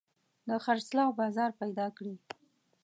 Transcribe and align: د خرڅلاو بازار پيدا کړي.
د 0.47 0.49
خرڅلاو 0.63 1.17
بازار 1.19 1.49
پيدا 1.61 1.87
کړي. 1.97 2.15